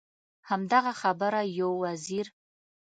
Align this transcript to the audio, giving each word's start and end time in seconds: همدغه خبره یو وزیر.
همدغه 0.49 0.91
خبره 1.01 1.41
یو 1.59 1.71
وزیر. 1.83 2.27